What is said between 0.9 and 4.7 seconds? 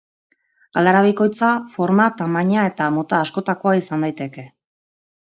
bikoitza forma, tamaina eta mota askotakoa izan daiteke.